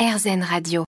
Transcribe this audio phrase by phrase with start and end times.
[0.00, 0.84] RZN Radio.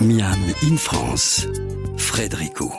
[0.00, 0.34] Miam
[0.64, 1.46] in France,
[1.96, 2.72] Frédérico.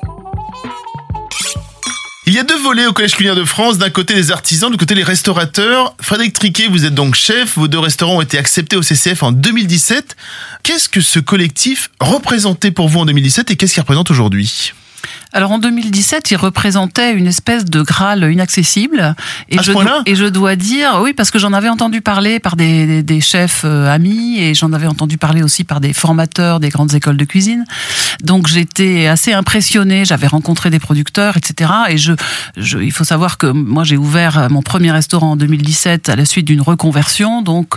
[2.25, 3.77] Il y a deux volets au Collège culinaire de France.
[3.77, 5.95] D'un côté les artisans, de côté les restaurateurs.
[6.01, 7.57] Frédéric Triquet, vous êtes donc chef.
[7.57, 10.17] Vos deux restaurants ont été acceptés au CCF en 2017.
[10.63, 14.73] Qu'est-ce que ce collectif représentait pour vous en 2017 et qu'est-ce qu'il représente aujourd'hui?
[15.31, 19.15] Alors en 2017, il représentait une espèce de Graal inaccessible.
[19.49, 22.55] Et, je, dois, et je dois dire, oui, parce que j'en avais entendu parler par
[22.55, 26.69] des, des, chefs euh, amis et j'en avais entendu parler aussi par des formateurs des
[26.69, 27.63] grandes écoles de cuisine.
[28.23, 31.71] Donc j'étais assez impressionnée, j'avais rencontré des producteurs, etc.
[31.89, 32.13] Et je,
[32.57, 36.25] je il faut savoir que moi j'ai ouvert mon premier restaurant en 2017 à la
[36.25, 37.75] suite d'une reconversion, donc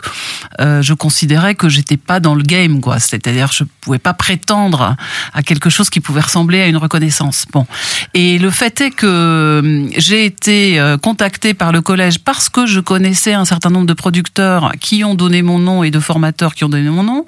[0.60, 2.98] euh, je considérais que j'étais pas dans le game, quoi.
[2.98, 4.96] C'est-à-dire je pouvais pas prétendre
[5.34, 7.41] à quelque chose qui pouvait ressembler à une reconnaissance.
[7.50, 7.66] Bon.
[8.14, 12.66] Et le fait est que hum, j'ai été euh, contactée par le collège parce que
[12.66, 16.54] je connaissais un certain nombre de producteurs qui ont donné mon nom et de formateurs
[16.54, 17.26] qui ont donné mon nom.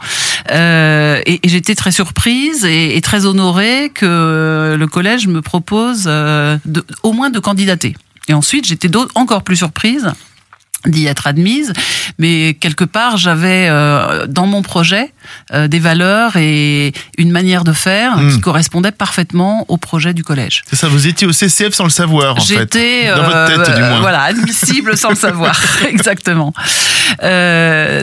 [0.50, 6.59] Euh, et, j'étais très surprise et, très honorée que le collège me propose euh,
[7.02, 7.95] au moins de candidater.
[8.29, 10.12] Et ensuite, j'étais encore plus surprise
[10.87, 11.73] d'y être admise,
[12.18, 15.13] mais quelque part j'avais euh, dans mon projet
[15.52, 18.32] euh, des valeurs et une manière de faire hmm.
[18.32, 20.63] qui correspondait parfaitement au projet du collège.
[20.68, 22.59] C'est ça, vous étiez au CCF sans le savoir en fait.
[22.59, 24.01] J'étais dans votre tête du euh, moins.
[24.01, 26.52] Voilà, admissible sans le savoir, exactement.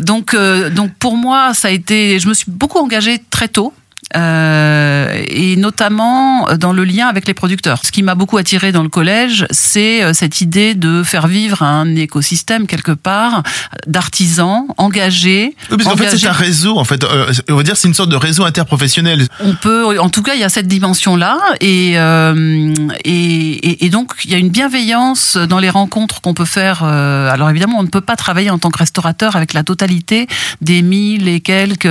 [0.02, 0.36] donc
[0.72, 3.74] donc pour moi ça a été, je me suis beaucoup engagée très tôt
[4.16, 7.82] euh, et notamment dans le lien avec les producteurs.
[7.84, 11.64] Ce qui m'a beaucoup attiré dans le collège, c'est euh, cette idée de faire vivre
[11.64, 13.44] un écosystème quelque part
[13.88, 15.56] d'artisans engagés.
[15.72, 16.78] Oui, parce qu'en fait, c'est un réseau.
[16.78, 19.28] En fait, euh, on va dire, c'est une sorte de réseau interprofessionnel.
[19.40, 22.74] On peut, en tout cas, il y a cette dimension-là, et, euh,
[23.04, 26.84] et, et, donc il y a une bienveillance dans les rencontres qu'on peut faire.
[26.84, 30.28] alors évidemment, on ne peut pas travailler en tant que restaurateur avec la totalité
[30.62, 31.88] des mille et quelques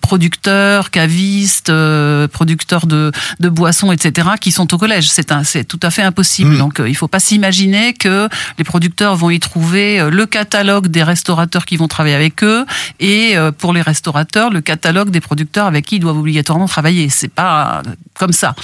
[0.00, 5.08] producteurs cavistes, euh, producteurs de, de boissons, etc., qui sont au collège.
[5.08, 6.54] C'est tout à fait impossible.
[6.54, 6.58] Mm.
[6.58, 8.28] Donc, euh, il faut pas s'imaginer que
[8.58, 12.66] les producteurs vont y trouver euh, le catalogue des restaurateurs qui vont travailler avec eux
[12.98, 17.08] et pour les restaurateurs le catalogue des producteurs avec qui ils doivent obligatoirement travailler.
[17.10, 17.82] C'est pas
[18.18, 18.54] comme ça.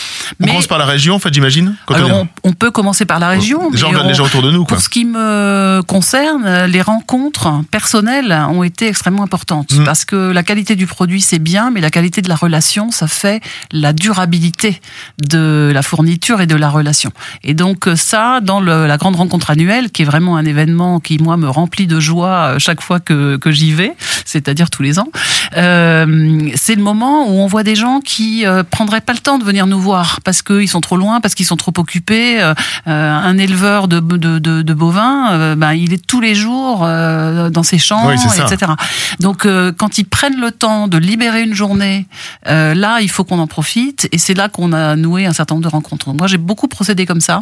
[0.40, 1.76] On commence par la région, en fait, j'imagine.
[1.88, 3.70] On, on, peut commencer par la région.
[3.70, 4.64] Les gens regardent les gens autour de nous.
[4.64, 4.76] Quoi.
[4.76, 9.84] Pour ce qui me concerne, les rencontres personnelles ont été extrêmement importantes mm.
[9.84, 13.06] parce que la qualité du produit c'est bien, mais la qualité de la relation, ça
[13.06, 13.40] fait
[13.70, 14.80] la durabilité
[15.28, 17.12] de la fourniture et de la relation.
[17.44, 21.36] Et donc ça, dans la grande rencontre annuelle, qui est vraiment un événement qui moi
[21.36, 23.92] me remplit de joie euh, chaque fois que, que j'y vais,
[24.24, 25.08] c'est-à-dire tous les ans,
[25.56, 29.38] euh, c'est le moment où on voit des gens qui euh, prendraient pas le temps
[29.38, 32.40] de venir nous voir parce qu'ils sont trop loin, parce qu'ils sont trop occupés.
[32.40, 32.54] Euh,
[32.86, 37.78] un éleveur de, de, de, de bovins, ben, il est tous les jours dans ses
[37.78, 38.72] champs, etc.
[39.20, 39.46] Donc
[39.76, 42.06] quand ils prennent le temps de libérer une journée
[42.46, 45.54] euh, là, il faut qu'on en profite et c'est là qu'on a noué un certain
[45.54, 46.12] nombre de rencontres.
[46.12, 47.40] Moi, j'ai beaucoup procédé comme ça.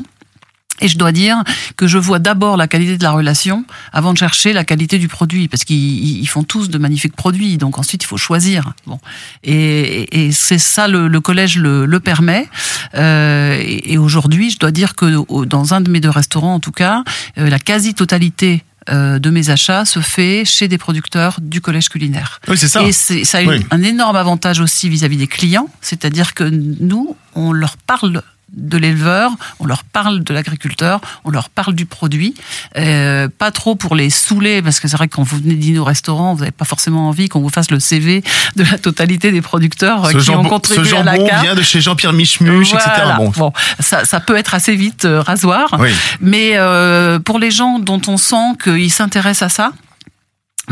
[0.81, 1.43] Et je dois dire
[1.77, 5.07] que je vois d'abord la qualité de la relation avant de chercher la qualité du
[5.07, 8.73] produit, parce qu'ils font tous de magnifiques produits, donc ensuite il faut choisir.
[8.87, 8.99] Bon,
[9.45, 12.49] et, c'est ça le, collège le, le permet.
[12.97, 16.73] Euh, et, aujourd'hui, je dois dire que dans un de mes deux restaurants, en tout
[16.73, 17.05] cas,
[17.39, 22.41] euh, la quasi-totalité euh, de mes achats se fait chez des producteurs du collège culinaire.
[22.49, 22.83] Oui, c'est ça.
[22.83, 27.77] Et ça a un énorme avantage aussi vis-à-vis des clients, c'est-à-dire que nous, on leur
[27.77, 29.31] parle de l'éleveur,
[29.61, 32.35] on leur parle de l'agriculteur, on leur parle du produit.
[32.77, 35.79] Euh, pas trop pour les saouler, parce que c'est vrai que quand vous venez dîner
[35.79, 38.23] au restaurant, vous n'avez pas forcément envie qu'on vous fasse le CV
[38.57, 41.43] de la totalité des producteurs ce qui ont contribué ce à la carte.
[41.43, 42.91] vient de chez Jean-Pierre Michmuch, etc.
[43.37, 45.77] Bon, ça, ça, peut être assez vite euh, rasoir,
[46.21, 49.73] mais euh, pour les gens dont on sent qu'ils s'intéressent à ça,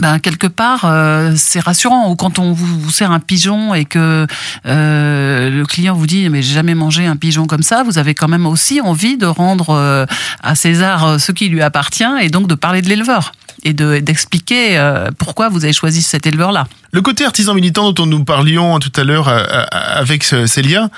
[0.01, 2.11] ben, quelque part, euh, c'est rassurant.
[2.11, 4.27] Ou quand on vous, sert un pigeon et que
[4.67, 8.15] euh, le client vous dit mais j'ai jamais mangé un pigeon comme ça, vous avez
[8.15, 10.07] quand même aussi envie de rendre euh,
[10.43, 14.81] à César ce qui lui appartient et donc de parler de l'éleveur et d'expliquer
[15.19, 16.67] pourquoi vous avez choisi cet éleveur-là.
[16.93, 20.89] Le côté artisan militant dont nous parlions tout à l'heure avec Célia,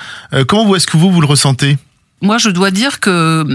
[0.47, 1.77] comment est-ce que vous vous le ressentez?
[2.23, 3.45] Moi, je dois dire que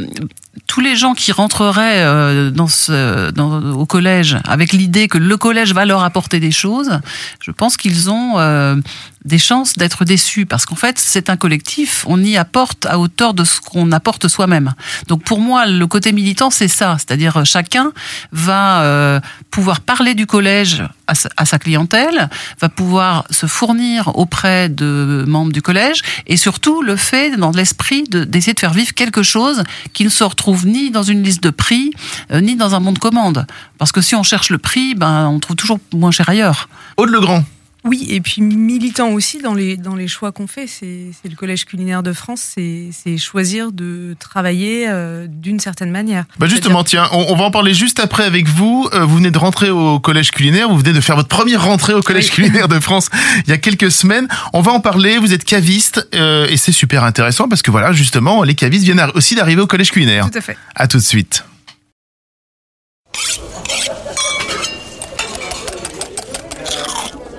[0.67, 5.37] tous les gens qui rentreraient euh, dans ce, dans, au collège avec l'idée que le
[5.39, 7.01] collège va leur apporter des choses,
[7.41, 8.77] je pense qu'ils ont euh,
[9.25, 13.35] des chances d'être déçus parce qu'en fait, c'est un collectif, on y apporte à hauteur
[13.35, 14.75] de ce qu'on apporte soi-même.
[15.07, 17.93] Donc pour moi, le côté militant, c'est ça, c'est-à-dire chacun
[18.33, 19.21] va euh,
[19.51, 22.29] pouvoir parler du collège à sa, clientèle,
[22.61, 28.05] va pouvoir se fournir auprès de membres du collège et surtout le fait dans l'esprit
[28.05, 31.43] d'essayer de faire vivre quelque chose qui ne se retrouve trouve ni dans une liste
[31.43, 31.91] de prix,
[32.33, 33.45] euh, ni dans un bon de commande.
[33.77, 36.71] Parce que si on cherche le prix, ben, on trouve toujours moins cher ailleurs.
[36.97, 37.45] Aude Legrand.
[37.89, 40.67] Oui, et puis militant aussi dans les, dans les choix qu'on fait.
[40.67, 46.25] C'est le Collège culinaire de France, c'est choisir de travailler euh, d'une certaine manière.
[46.39, 48.89] Bah justement, tiens, on, va en parler juste après avec vous.
[48.93, 51.95] Euh, vous venez de rentrer au Collège culinaire, vous venez de faire votre première rentrée
[51.95, 53.09] au Collège culinaire de France
[53.47, 54.29] il y a quelques semaines.
[54.53, 57.93] On va en parler, vous êtes caviste euh, et c'est super intéressant parce que voilà,
[57.93, 60.31] justement, les cavistes viennent aussi d'arriver au Collège culinaire.
[60.31, 60.59] Tout à fait.
[60.75, 61.45] À tout de suite.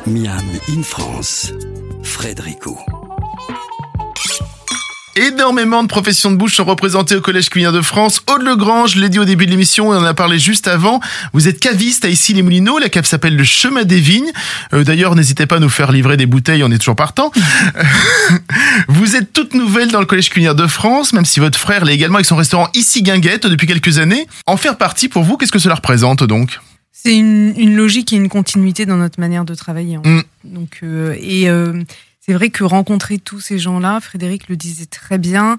[0.09, 0.41] Miam
[0.75, 1.53] in France,
[2.01, 2.79] Frédérico.
[5.15, 8.23] Énormément de professions de bouche sont représentées au Collège culinaire de France.
[8.25, 10.99] Aude Legrange, je l'ai dit au début de l'émission, on en a parlé juste avant.
[11.33, 12.79] Vous êtes caviste à Issy-les-Moulineaux.
[12.79, 14.31] La cave s'appelle le Chemin des Vignes.
[14.73, 17.31] Euh, d'ailleurs, n'hésitez pas à nous faire livrer des bouteilles, on est toujours partant.
[18.87, 21.93] vous êtes toute nouvelle dans le Collège culinaire de France, même si votre frère l'est
[21.93, 24.25] également avec son restaurant Ici Guinguette depuis quelques années.
[24.47, 26.59] En faire partie, pour vous, qu'est-ce que cela représente donc?
[27.01, 29.97] C'est une, logique et une continuité dans notre manière de travailler.
[29.97, 30.23] Mm.
[30.43, 31.81] Donc, euh, et euh,
[32.19, 35.57] c'est vrai que rencontrer tous ces gens-là, Frédéric le disait très bien,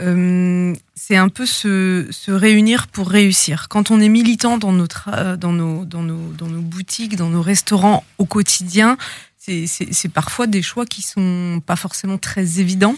[0.00, 3.68] euh, c'est un peu se, réunir pour réussir.
[3.68, 7.42] Quand on est militant dans, notre, dans, nos, dans, nos, dans nos boutiques, dans nos
[7.42, 8.96] restaurants au quotidien,
[9.36, 12.96] c'est parfois des choix qui sont pas forcément très évidents,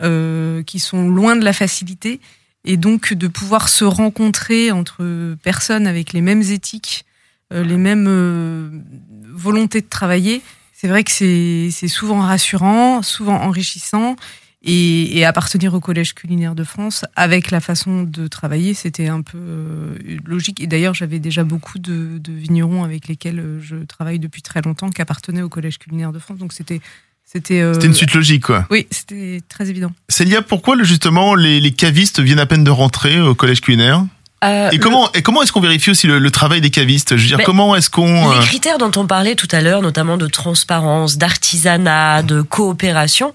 [0.00, 2.20] qui sont loin de la facilité.
[2.64, 7.13] Et donc de pouvoir se rencontrer entre personnes avec les mêmes éthiques, euh,
[7.50, 8.68] les mêmes euh,
[9.32, 10.42] volontés de travailler,
[10.72, 14.16] c'est vrai que c'est souvent rassurant, souvent enrichissant.
[14.66, 19.36] Et, appartenir au Collège culinaire de France, avec la façon de travailler, c'était un peu
[19.38, 19.94] euh,
[20.24, 20.58] logique.
[20.58, 25.02] Et d'ailleurs, j'avais déjà beaucoup de, vignerons avec lesquels je travaille depuis très longtemps qui
[25.02, 26.38] appartenaient au Collège culinaire de France.
[26.38, 26.80] Donc c'était
[27.26, 28.66] c'était une suite logique, quoi.
[28.70, 29.92] Oui, c'était très évident.
[30.08, 34.06] Célia, pourquoi justement les, les, cavistes viennent à peine de rentrer au collège culinaire?
[34.44, 37.16] Euh, et, comment, et comment est-ce qu'on vérifie aussi le, travail des cavistes?
[37.16, 38.30] Je veux dire, comment est-ce qu'on...
[38.30, 43.32] Les euh, critères dont on parlait tout à l'heure, notamment de transparence, d'artisanat, de coopération,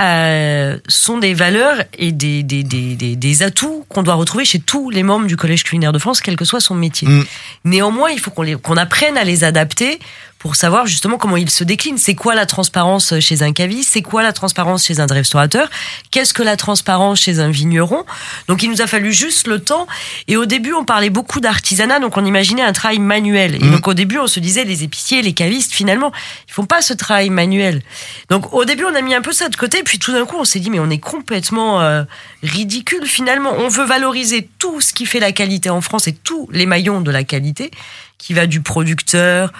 [0.00, 4.88] euh, sont des valeurs et des, des, des, des, atouts qu'on doit retrouver chez tous
[4.88, 7.06] les membres du Collège culinaire de France, quel que soit son métier.
[7.06, 7.24] Mm.
[7.66, 9.98] Néanmoins, il faut qu'on qu'on apprenne à les adapter
[10.42, 11.98] pour savoir justement comment il se décline.
[11.98, 13.90] C'est quoi la transparence chez un caviste?
[13.92, 15.70] C'est quoi la transparence chez un restaurateur?
[16.10, 18.04] Qu'est-ce que la transparence chez un vigneron?
[18.48, 19.86] Donc il nous a fallu juste le temps.
[20.26, 23.54] Et au début, on parlait beaucoup d'artisanat, donc on imaginait un travail manuel.
[23.54, 23.70] Et mmh.
[23.70, 26.10] donc au début, on se disait les épiciers, les cavistes, finalement,
[26.48, 27.80] ils font pas ce travail manuel.
[28.28, 30.36] Donc au début, on a mis un peu ça de côté, puis tout d'un coup,
[30.40, 32.02] on s'est dit mais on est complètement euh,
[32.42, 33.52] ridicule finalement.
[33.58, 37.00] On veut valoriser tout ce qui fait la qualité en France et tous les maillons
[37.00, 37.70] de la qualité,
[38.18, 39.52] qui va du producteur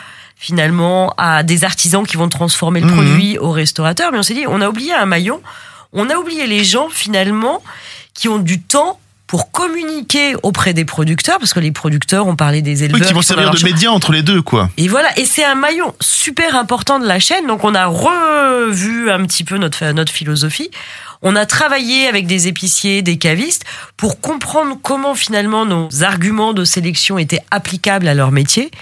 [0.42, 2.94] finalement à des artisans qui vont transformer le mhm.
[2.94, 4.10] produit au restaurateur.
[4.10, 5.40] Mais on s'est dit, on a oublié un maillon,
[5.92, 7.62] on a oublié les gens finalement
[8.12, 8.98] qui ont du temps
[9.28, 13.00] pour communiquer auprès des producteurs, parce que les producteurs, ont parlé des éleveurs.
[13.00, 14.68] Oui, qui vont servir de médias entre les deux, quoi.
[14.76, 17.46] Et voilà, et c'est un maillon super important de la chaîne.
[17.46, 20.70] Donc on a revu un petit peu notre notre philosophie.
[21.22, 23.64] On a travaillé avec des épiciers, des cavistes,
[23.96, 28.72] pour comprendre comment finalement nos arguments de sélection étaient applicables à leur métier.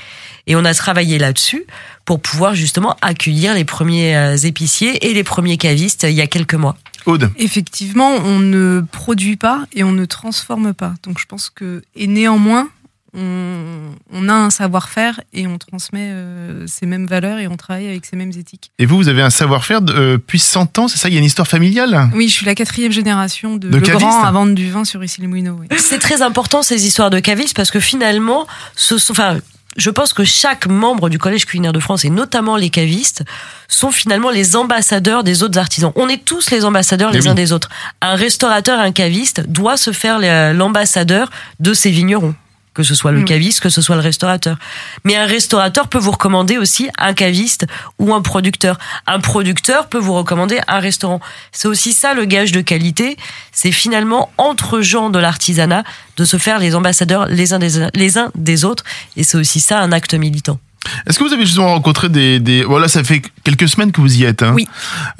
[0.47, 1.65] Et on a travaillé là-dessus
[2.05, 6.27] pour pouvoir justement accueillir les premiers euh, épiciers et les premiers cavistes il y a
[6.27, 6.77] quelques mois.
[7.07, 7.31] Aude.
[7.39, 10.95] Effectivement, on ne produit pas et on ne transforme pas.
[11.03, 12.69] Donc je pense que, et néanmoins,
[13.13, 18.07] on, a un savoir-faire et on transmet euh, ces mêmes valeurs et on travaille avec
[18.07, 18.71] ces mêmes éthiques.
[18.79, 21.09] Et vous, vous avez un savoir-faire depuis 100 ans, c'est ça?
[21.09, 22.11] Il y a une histoire familiale?
[22.15, 25.61] Oui, je suis la quatrième génération de, de à vendre du vin sur Issy-les-Moulineaux.
[25.79, 29.39] C'est très important ces histoires de cavistes parce que finalement, ce sont, enfin,
[29.77, 33.25] je pense que chaque membre du Collège culinaire de France, et notamment les cavistes,
[33.69, 35.93] sont finalement les ambassadeurs des autres artisans.
[35.95, 37.69] On est tous les ambassadeurs les uns des autres.
[38.01, 40.19] Un restaurateur, un caviste doit se faire
[40.53, 42.35] l'ambassadeur de ses vignerons
[42.81, 44.57] que ce soit le caviste, que ce soit le restaurateur.
[45.05, 47.67] Mais un restaurateur peut vous recommander aussi un caviste
[47.99, 48.79] ou un producteur.
[49.07, 51.21] Un producteur peut vous recommander un restaurant.
[51.53, 53.19] C'est aussi ça le gage de qualité.
[53.53, 55.85] C'est finalement entre gens de l'artisanat
[56.17, 58.85] de se faire les ambassadeurs les uns des, les uns des autres.
[59.17, 60.59] Et c'est aussi ça un acte militant.
[61.07, 62.63] Est-ce que vous avez justement rencontré des, des...
[62.63, 64.43] Voilà, ça fait quelques semaines que vous y êtes.
[64.43, 64.53] Hein.
[64.55, 64.69] Oui.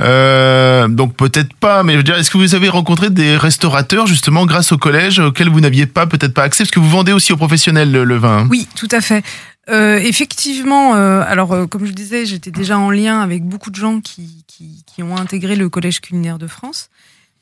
[0.01, 4.07] Euh, donc peut-être pas, mais je veux dire, est-ce que vous avez rencontré des restaurateurs
[4.07, 7.13] justement grâce au collège auxquels vous n'aviez pas peut-être pas accès, parce que vous vendez
[7.13, 8.41] aussi aux professionnels le, vin.
[8.41, 9.25] Hein oui, tout à fait.
[9.69, 13.77] Euh, effectivement, euh, alors euh, comme je disais, j'étais déjà en lien avec beaucoup de
[13.77, 16.91] gens qui, qui, qui ont intégré le Collège culinaire de France.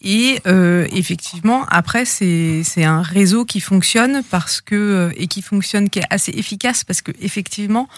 [0.01, 5.91] Et euh, effectivement, après, c'est un réseau qui fonctionne parce que euh, et qui fonctionne,
[5.91, 7.89] qui est assez efficace parce que effectivement,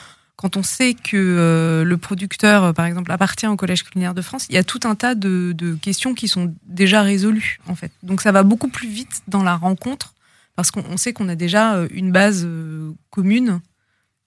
[0.41, 4.47] quand on sait que euh, le producteur, par exemple, appartient au Collège culinaire de France,
[4.49, 7.93] il y a tout un tas de, de, questions qui sont déjà résolues en fait.
[8.03, 10.15] Donc ça va beaucoup plus vite dans la rencontre
[10.57, 12.49] parce qu'on sait qu'on a déjà une base
[13.11, 13.61] commune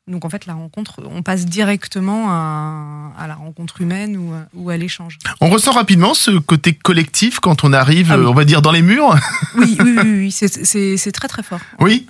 [0.06, 4.20] donc en fait, la rencontre, on passe directement à, la rencontre humaine
[4.54, 5.18] ou, à l'échange.
[5.40, 8.82] On ressent rapidement ce côté collectif quand on arrive, ah on va dire, dans les
[8.82, 9.16] murs?
[9.56, 11.62] Oui, oui, oui, c'est très très fort.
[11.80, 12.06] Oui?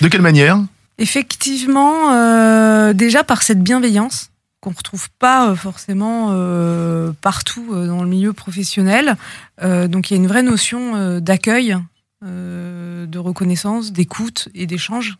[0.00, 0.58] De quelle manière?
[0.98, 8.02] Effectivement, euh, déjà par cette bienveillance qu'on ne retrouve pas euh, forcément euh, partout dans
[8.02, 9.16] le milieu professionnel.
[9.60, 11.76] donc il y a une vraie notion d'accueil,
[12.22, 15.16] de reconnaissance, d'écoute et d'échange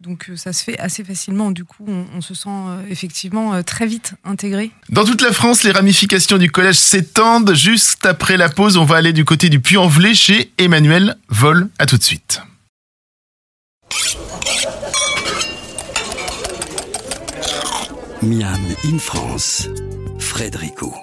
[0.00, 1.50] donc ça se fait assez facilement.
[1.50, 2.48] Du coup, on, se sent
[2.88, 4.70] effectivement très vite intégré.
[4.88, 7.52] Dans toute la France, les ramifications du collège s'étendent.
[7.52, 11.68] Juste après la pause, on va aller du côté du Puy-en-Velay chez Emmanuel Vol.
[11.78, 12.40] À tout de suite.
[18.22, 19.66] Miam in France,
[20.18, 20.94] Frédérico.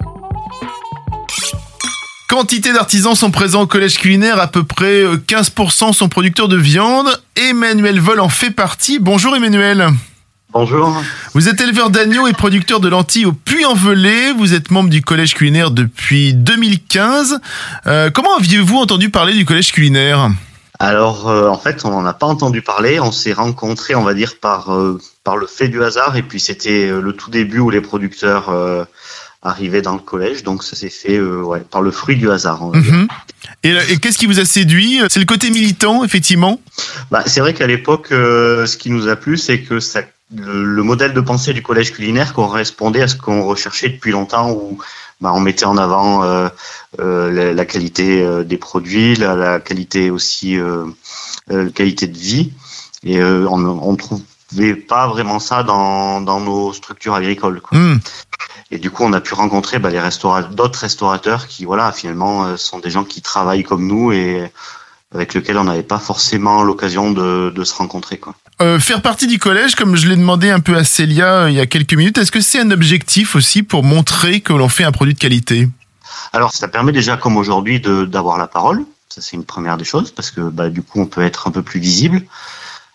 [2.29, 6.57] Quantité d'artisans sont présents au collège culinaire, à peu près 15% euh, sont producteurs de
[6.57, 7.07] viande.
[7.35, 8.99] Emmanuel Vol en fait partie.
[8.99, 9.87] Bonjour Emmanuel.
[10.53, 10.95] Bonjour.
[11.33, 14.33] Vous êtes éleveur d'agneaux et producteur de lentilles au Puy-en-Velay.
[14.33, 17.39] Vous êtes membre du collège culinaire depuis 2015.
[17.87, 20.29] Euh, comment aviez-vous entendu parler du collège culinaire?
[20.79, 22.99] Alors, euh, en fait, on n'en a pas entendu parler.
[22.99, 24.69] On s'est rencontrés, on va dire, par,
[25.23, 26.17] par le fait du hasard.
[26.17, 28.51] Et puis, c'était le tout début où les producteurs
[29.47, 30.43] arrivé dans le collège.
[30.43, 32.63] Donc ça s'est fait euh, ouais, par le fruit du hasard.
[32.73, 33.07] Mhm.
[33.63, 35.01] Et, qu'est-ce qui vous a séduit?
[35.09, 36.59] C'est le côté militant, effectivement?
[37.11, 40.01] Bah, C'est vrai qu'à l'époque, euh, ce qui nous a plu, c'est que ça,
[40.35, 44.77] le, modèle de pensée du collège culinaire correspondait à ce qu'on recherchait depuis longtemps, où
[45.21, 46.49] bah, on mettait en avant euh,
[47.37, 50.57] la, la, qualité des produits, la, la qualité aussi,
[51.47, 52.51] la qualité de vie.
[53.03, 57.61] Et on, on trouvait pas vraiment ça dans, dans nos structures agricoles.
[57.61, 57.77] Quoi.
[57.77, 57.99] Hmm.
[58.69, 62.45] Et du coup, on a pu rencontrer bah, les restaurateurs, d'autres restaurateurs qui, voilà, finalement,
[62.45, 64.51] euh, sont des gens qui travaillent comme nous et
[65.15, 68.17] avec lesquels on n'avait pas forcément l'occasion de, de, se rencontrer.
[68.17, 68.35] Quoi.
[68.61, 71.55] Euh, faire partie du collège, comme je l'ai demandé un peu à Célia euh, il
[71.55, 74.83] y a quelques minutes, est-ce que c'est un objectif aussi pour montrer que l'on fait
[74.83, 75.69] un produit de qualité?
[76.33, 78.83] Alors, ça permet déjà, comme aujourd'hui, d'avoir la parole.
[79.09, 81.51] Ça, c'est une première des choses, parce que bah, du coup, on peut être un
[81.51, 82.21] peu plus visible.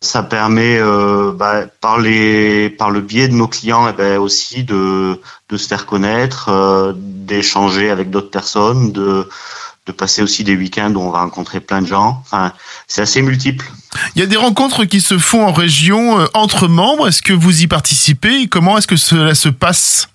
[0.01, 4.65] Ça permet, euh, bah, par, les, par le biais de nos clients, eh ben, aussi
[4.65, 9.29] de, de se faire connaître, euh, d'échanger avec d'autres personnes, de,
[9.87, 12.21] de passer aussi des week-ends où on va rencontrer plein de gens.
[12.25, 12.53] Enfin,
[12.89, 13.65] c'est assez multiple.
[14.15, 17.09] Il y a des rencontres qui se font en région euh, entre membres.
[17.09, 18.49] Est-ce que vous y participez?
[18.49, 20.09] Comment est-ce que cela se passe?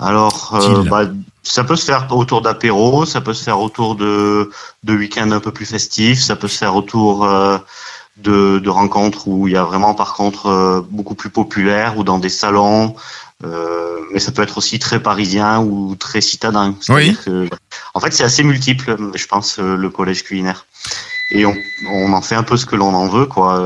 [0.00, 1.04] Alors, euh, bah,
[1.42, 4.50] ça peut se faire autour d'apéros, ça peut se faire autour de,
[4.84, 7.58] de week-ends un peu plus festifs, ça peut se faire autour euh,
[8.18, 12.04] de, de, rencontres où il y a vraiment par contre euh, beaucoup plus populaire ou
[12.04, 12.94] dans des salons.
[13.44, 16.74] Euh, mais ça peut être aussi très parisien ou très citadin.
[16.88, 17.16] Oui.
[17.24, 17.48] Que,
[17.94, 20.66] en fait, c'est assez multiple, je pense, euh, le collège culinaire.
[21.30, 21.54] Et on,
[21.88, 23.62] on en fait un peu ce que l'on en veut, quoi.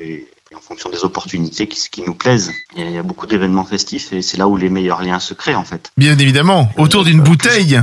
[0.00, 0.28] Et,
[0.66, 2.52] fonction des opportunités qui, qui nous plaisent.
[2.76, 5.54] Il y a, beaucoup d'événements festifs et c'est là où les meilleurs liens se créent,
[5.54, 5.92] en fait.
[5.96, 7.80] Bien évidemment, autour d'une bouteille.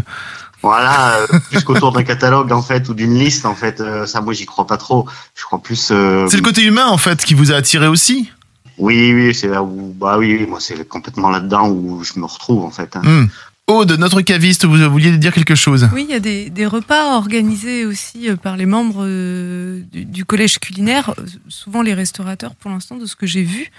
[0.61, 3.81] Voilà, euh, plus qu'autour d'un catalogue en fait ou d'une liste en fait.
[3.81, 5.05] Euh, ça, moi, j'y crois pas trop.
[5.35, 5.89] Je crois plus.
[5.91, 8.31] Euh, c'est le côté humain en fait qui vous a attiré aussi.
[8.77, 12.63] Oui, oui, c'est là où, bah oui, moi, c'est complètement là-dedans où je me retrouve
[12.63, 12.95] en fait.
[12.95, 13.01] Hein.
[13.03, 13.27] Hmm.
[13.67, 15.89] Aude, notre caviste, vous vouliez dire quelque chose?
[15.93, 20.59] Oui, il y a des, des, repas organisés aussi par les membres du, du, collège
[20.59, 21.15] culinaire.
[21.47, 23.71] Souvent, les restaurateurs, pour l'instant, de ce que j'ai vu,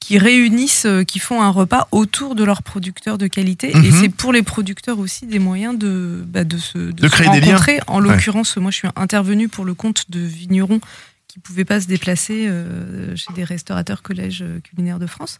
[0.00, 3.70] qui réunissent, euh, qui font un repas autour de leurs producteurs de qualité.
[3.70, 3.92] Et mhm.
[3.92, 7.40] c'est pour les producteurs aussi des moyens de, bah, de se, de, créer rencontrer.
[7.40, 7.84] Des liens.
[7.86, 10.80] En l'occurrence, moi, je suis intervenue pour le compte de vignerons
[11.28, 15.38] qui ne pouvaient pas se déplacer euh, chez des restaurateurs collèges euh, culinaires de France.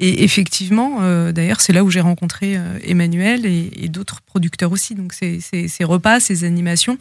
[0.00, 4.94] Et effectivement, d'ailleurs, c'est là où j'ai rencontré Emmanuel et, et d'autres producteurs aussi.
[4.94, 6.98] Donc, ces repas, ces animations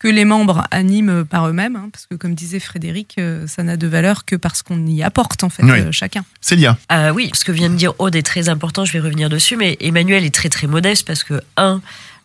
[0.00, 3.76] que les membres animent par eux-mêmes, hein, parce que comme disait Frédéric, euh, ça n'a
[3.76, 6.24] de valeur que parce qu'on y apporte en fait euh, chacun.
[6.40, 6.78] Célia.
[6.90, 9.56] Euh, oui, ce que vient de dire Aude est très important, je vais revenir dessus,
[9.56, 11.82] mais Emmanuel est très très modeste parce que, un,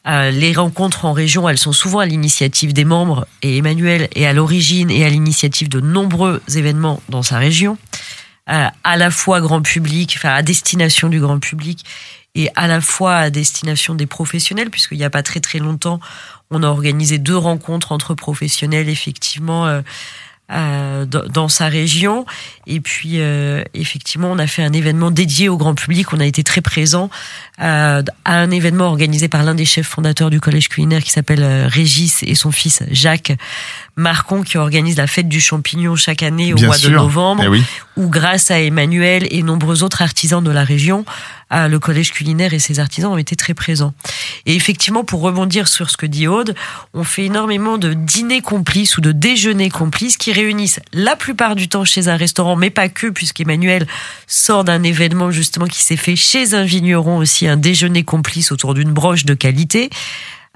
[0.08, 4.26] euh, les rencontres en région, elles sont souvent à l'initiative des membres, et Emmanuel est
[4.26, 7.78] à l'origine et à l'initiative de nombreux événements dans sa région,
[8.48, 11.84] à la fois grand public, enfin à destination du grand public,
[12.36, 16.00] et à la fois à destination des professionnels, puisqu'il n'y a pas très très longtemps,
[16.52, 19.82] on a organisé deux rencontres entre professionnels, effectivement, euh,
[20.52, 22.26] euh, dans sa région.
[22.68, 26.14] Et puis, euh, effectivement, on a fait un événement dédié au grand public.
[26.14, 27.10] On a été très présent
[27.58, 32.22] à un événement organisé par l'un des chefs fondateurs du collège culinaire qui s'appelle Régis
[32.24, 33.32] et son fils Jacques
[33.96, 37.62] Marcon, qui organise la fête du champignon chaque année au mois de novembre, eh
[37.96, 41.06] où grâce à Emmanuel et nombreux autres artisans de la région,
[41.56, 43.94] le collège culinaire et ses artisans ont été très présents.
[44.46, 46.56] Et effectivement, pour rebondir sur ce que dit Aude,
[46.94, 51.68] on fait énormément de dîners complices ou de déjeuners complices qui réunissent la plupart du
[51.68, 53.88] temps chez un restaurant, mais pas que, puisqu'Emmanuel
[54.28, 58.74] sort d'un événement justement qui s'est fait chez un vigneron aussi, un déjeuner complice autour
[58.74, 59.90] d'une broche de qualité,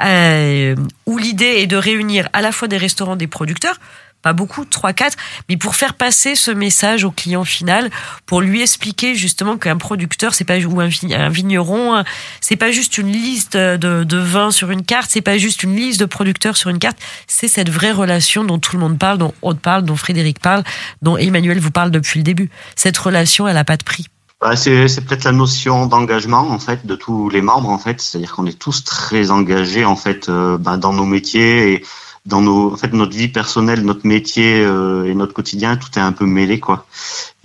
[0.01, 0.75] euh,
[1.05, 3.79] où l'idée est de réunir à la fois des restaurants, des producteurs,
[4.21, 7.89] pas beaucoup, 3 4 mais pour faire passer ce message au client final,
[8.25, 12.03] pour lui expliquer justement qu'un producteur, c'est pas ou un, vigneron,
[12.41, 15.75] c'est pas juste une liste de, de vins sur une carte, c'est pas juste une
[15.75, 16.97] liste de producteurs sur une carte,
[17.27, 20.63] c'est cette vraie relation dont tout le monde parle, dont Aude parle, dont Frédéric parle,
[21.01, 22.49] dont Emmanuel vous parle depuis le début.
[22.75, 24.07] Cette relation, elle a pas de prix.
[24.41, 28.33] Bah, c'est peut-être la notion d'engagement en fait de tous les membres en fait, c'est-à-dire
[28.33, 31.83] qu'on est tous très engagés en fait euh, bah, dans nos métiers
[32.25, 36.01] dans nos, en fait, notre vie personnelle, notre métier euh, et notre quotidien, tout est
[36.01, 36.85] un peu mêlé, quoi.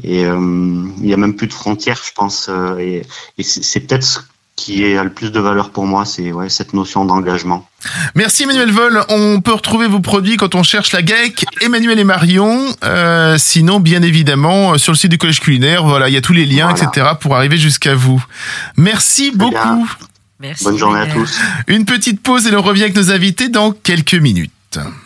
[0.02, 2.48] Et euh, il y a même plus de frontières, je pense.
[2.48, 3.02] Euh, et,
[3.38, 4.18] et c'est peut-être ce
[4.56, 7.68] qui est le plus de valeur pour moi, c'est ouais, cette notion d'engagement.
[8.14, 9.04] Merci Emmanuel Vol.
[9.08, 12.64] On peut retrouver vos produits quand on cherche la GEC, Emmanuel et Marion.
[12.84, 16.32] Euh, sinon, bien évidemment, sur le site du Collège Culinaire, voilà, il y a tous
[16.32, 17.08] les liens, etc.
[17.20, 18.24] pour arriver jusqu'à vous.
[18.76, 19.88] Merci beaucoup.
[20.38, 20.64] Merci.
[20.64, 21.40] Bonne journée à tous.
[21.66, 24.52] Une petite pause et l'on revient avec nos invités dans quelques minutes.
[24.74, 25.03] Charakter.